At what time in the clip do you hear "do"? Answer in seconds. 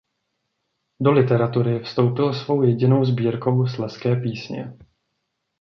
1.01-1.11